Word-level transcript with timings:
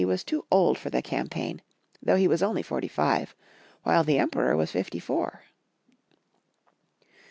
was 0.03 0.23
too 0.23 0.43
old 0.51 0.79
for 0.79 0.89
the 0.89 0.99
campaign, 0.99 1.61
though 2.01 2.15
he 2.15 2.27
was 2.27 2.41
only 2.41 2.63
forty 2.63 2.87
five, 2.87 3.35
while 3.83 4.03
the 4.03 4.17
Emperor 4.17 4.57
was 4.57 4.71
fifty 4.71 4.97
four. 4.97 5.43